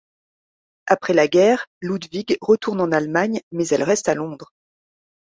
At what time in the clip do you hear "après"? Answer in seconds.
0.87-1.13